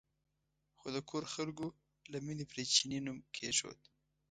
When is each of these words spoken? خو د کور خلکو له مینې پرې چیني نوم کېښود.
خو 0.77 0.87
د 0.95 0.97
کور 1.09 1.23
خلکو 1.33 1.65
له 2.11 2.17
مینې 2.25 2.45
پرې 2.51 2.63
چیني 2.73 2.99
نوم 3.05 3.17
کېښود. 3.35 3.79